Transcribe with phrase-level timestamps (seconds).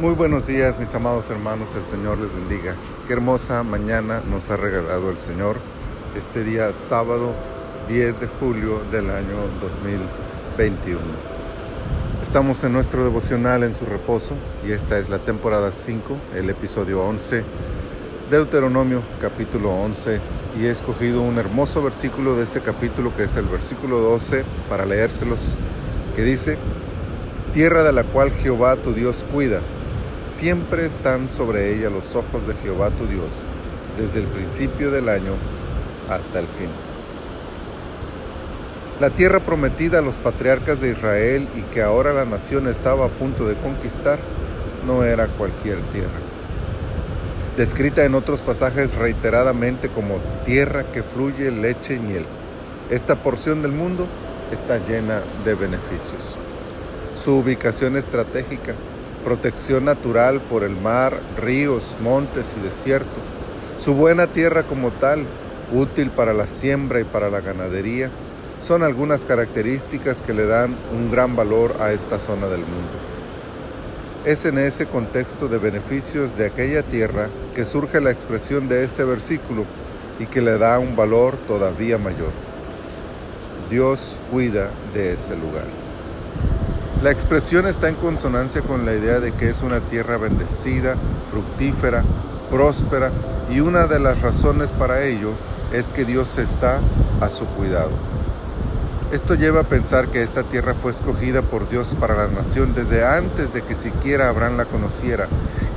[0.00, 2.76] Muy buenos días mis amados hermanos, el Señor les bendiga.
[3.06, 5.56] Qué hermosa mañana nos ha regalado el Señor
[6.16, 7.32] este día sábado
[7.88, 11.00] 10 de julio del año 2021.
[12.20, 14.34] Estamos en nuestro devocional en su reposo
[14.66, 17.42] y esta es la temporada 5, el episodio 11,
[18.30, 20.20] Deuteronomio capítulo 11
[20.60, 24.86] y he escogido un hermoso versículo de este capítulo que es el versículo 12 para
[24.86, 25.58] leérselos
[26.14, 26.56] que dice,
[27.54, 29.60] Tierra de la cual Jehová tu Dios cuida
[30.24, 33.30] Siempre están sobre ella los ojos de Jehová tu Dios,
[33.98, 35.32] desde el principio del año
[36.08, 36.68] hasta el fin.
[39.00, 43.08] La tierra prometida a los patriarcas de Israel y que ahora la nación estaba a
[43.08, 44.20] punto de conquistar,
[44.86, 46.08] no era cualquier tierra.
[47.56, 52.24] Descrita en otros pasajes reiteradamente como tierra que fluye leche y miel,
[52.90, 54.06] esta porción del mundo
[54.52, 56.36] está llena de beneficios.
[57.16, 58.74] Su ubicación estratégica
[59.22, 63.08] protección natural por el mar, ríos, montes y desierto,
[63.80, 65.24] su buena tierra como tal,
[65.72, 68.10] útil para la siembra y para la ganadería,
[68.60, 72.92] son algunas características que le dan un gran valor a esta zona del mundo.
[74.24, 79.02] Es en ese contexto de beneficios de aquella tierra que surge la expresión de este
[79.02, 79.64] versículo
[80.20, 82.51] y que le da un valor todavía mayor.
[83.72, 85.64] Dios cuida de ese lugar.
[87.02, 90.94] La expresión está en consonancia con la idea de que es una tierra bendecida,
[91.30, 92.04] fructífera,
[92.50, 93.10] próspera
[93.50, 95.30] y una de las razones para ello
[95.72, 96.80] es que Dios está
[97.22, 97.92] a su cuidado.
[99.10, 103.06] Esto lleva a pensar que esta tierra fue escogida por Dios para la nación desde
[103.06, 105.28] antes de que siquiera Abraham la conociera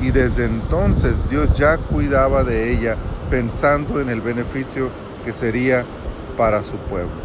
[0.01, 2.97] y desde entonces Dios ya cuidaba de ella
[3.29, 4.89] pensando en el beneficio
[5.23, 5.85] que sería
[6.35, 7.24] para su pueblo.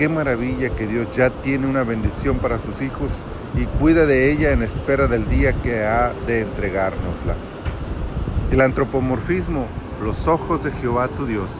[0.00, 3.22] Qué maravilla que Dios ya tiene una bendición para sus hijos
[3.54, 7.34] y cuida de ella en espera del día que ha de entregárnosla.
[8.50, 9.66] El antropomorfismo,
[10.02, 11.50] los ojos de Jehová tu Dios,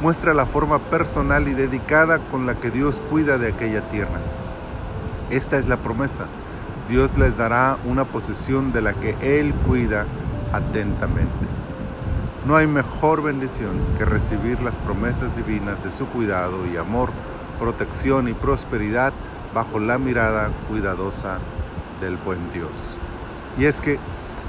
[0.00, 4.18] muestra la forma personal y dedicada con la que Dios cuida de aquella tierra.
[5.28, 6.24] Esta es la promesa.
[6.88, 10.06] Dios les dará una posesión de la que Él cuida
[10.54, 11.44] atentamente.
[12.46, 17.10] No hay mejor bendición que recibir las promesas divinas de su cuidado y amor
[17.54, 19.12] protección y prosperidad
[19.54, 21.38] bajo la mirada cuidadosa
[22.00, 22.98] del buen Dios.
[23.58, 23.98] Y es que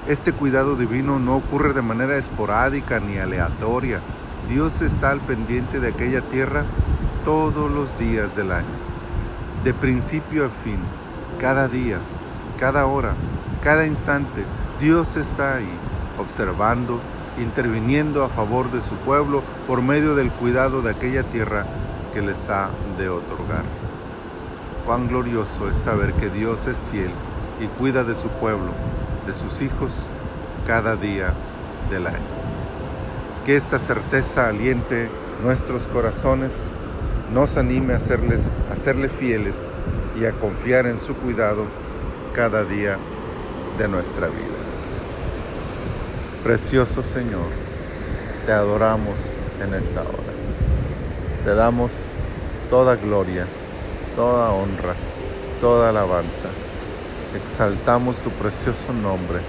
[0.08, 4.00] este cuidado divino no ocurre de manera esporádica ni aleatoria.
[4.50, 6.64] Dios está al pendiente de aquella tierra
[7.24, 8.66] todos los días del año,
[9.64, 10.78] de principio a fin,
[11.40, 11.98] cada día,
[12.60, 13.14] cada hora,
[13.64, 14.44] cada instante.
[14.80, 15.70] Dios está ahí,
[16.20, 17.00] observando,
[17.40, 21.66] interviniendo a favor de su pueblo por medio del cuidado de aquella tierra
[22.16, 23.64] que les ha de otorgar.
[24.88, 27.12] Cuán glorioso es saber que Dios es fiel
[27.60, 28.72] y cuida de su pueblo,
[29.28, 30.08] de sus hijos,
[30.66, 31.32] cada día
[31.92, 32.18] del año.
[33.46, 35.10] Que esta certeza aliente
[35.44, 36.70] nuestros corazones,
[37.34, 39.70] nos anime a, hacerles, a serle fieles
[40.20, 41.66] y a confiar en su cuidado
[42.34, 42.98] cada día
[43.78, 44.38] de nuestra vida.
[46.44, 47.50] Precioso Señor,
[48.46, 50.35] te adoramos en esta hora.
[51.46, 52.08] Te damos
[52.72, 53.46] toda gloria,
[54.16, 54.96] toda honra,
[55.62, 56.50] toda alabanza.
[57.36, 59.42] Exaltamos tu precioso nombre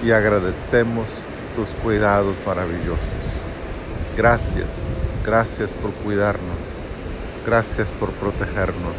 [0.00, 1.08] y agradecemos
[1.56, 3.42] tus cuidados maravillosos.
[4.16, 6.60] Gracias, gracias por cuidarnos,
[7.44, 8.96] gracias por protegernos,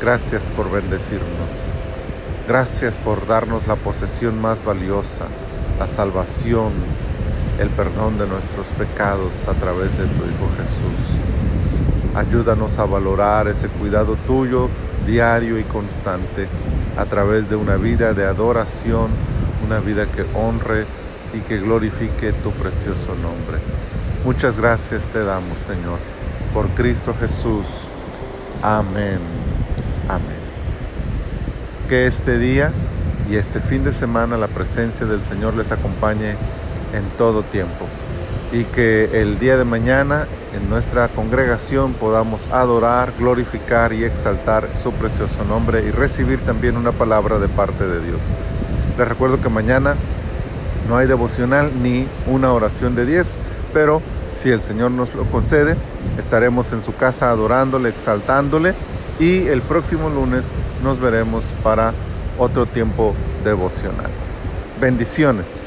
[0.00, 1.64] gracias por bendecirnos,
[2.48, 5.26] gracias por darnos la posesión más valiosa,
[5.78, 6.72] la salvación,
[7.58, 11.18] el perdón de nuestros pecados a través de tu Hijo Jesús.
[12.14, 14.68] Ayúdanos a valorar ese cuidado tuyo
[15.06, 16.48] diario y constante
[16.96, 19.10] a través de una vida de adoración,
[19.64, 20.86] una vida que honre
[21.32, 23.58] y que glorifique tu precioso nombre.
[24.24, 25.98] Muchas gracias te damos, Señor,
[26.52, 27.66] por Cristo Jesús.
[28.62, 29.18] Amén.
[30.08, 30.46] Amén.
[31.88, 32.72] Que este día
[33.30, 36.36] y este fin de semana la presencia del Señor les acompañe
[36.92, 37.86] en todo tiempo.
[38.52, 44.92] Y que el día de mañana en nuestra congregación podamos adorar, glorificar y exaltar su
[44.92, 48.30] precioso nombre y recibir también una palabra de parte de Dios.
[48.96, 49.96] Les recuerdo que mañana
[50.88, 53.38] no hay devocional ni una oración de 10,
[53.74, 55.76] pero si el Señor nos lo concede,
[56.16, 58.74] estaremos en su casa adorándole, exaltándole
[59.18, 60.50] y el próximo lunes
[60.82, 61.92] nos veremos para
[62.38, 64.10] otro tiempo devocional.
[64.80, 65.64] Bendiciones.